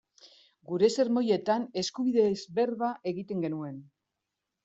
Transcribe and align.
Geure 0.69 0.87
sermoietan 1.01 1.67
eskubideez 1.83 2.39
berba 2.61 2.89
egiten 3.13 3.47
genuen. 3.47 3.77